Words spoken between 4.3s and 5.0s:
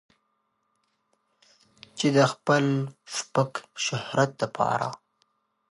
د پاره